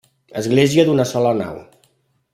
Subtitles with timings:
[0.39, 1.63] Església d'una sola nau.